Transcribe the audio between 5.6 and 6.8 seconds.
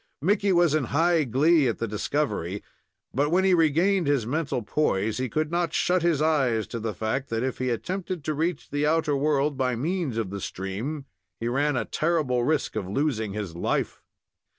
shut his eyes to